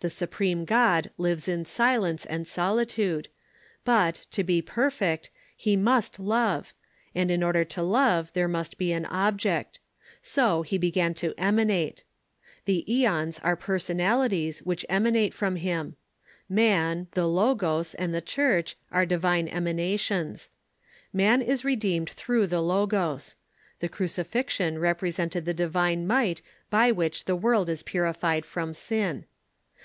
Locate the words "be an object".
8.78-9.78